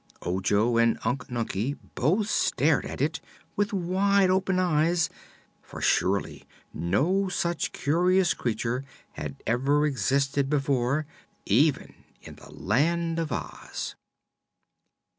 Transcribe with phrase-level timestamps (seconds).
[0.23, 3.21] Ojo and Unc Nunkie both stared at it
[3.55, 5.11] with wide open eyes,
[5.61, 11.05] for surely no such curious creature had ever existed before
[11.45, 13.93] even in the Land of Oz.